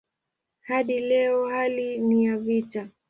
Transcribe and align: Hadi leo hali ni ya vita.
Hadi 0.61 0.99
leo 0.99 1.47
hali 1.49 1.97
ni 1.97 2.25
ya 2.25 2.37
vita. 2.37 2.87